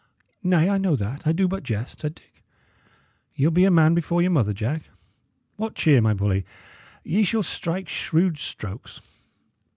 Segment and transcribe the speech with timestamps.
[0.41, 2.43] "Nay, I know that; I do but jest," said Dick.
[3.35, 4.89] "Ye'll be a man before your mother, Jack.
[5.57, 6.43] What cheer, my bully!
[7.03, 8.99] Ye shall strike shrewd strokes.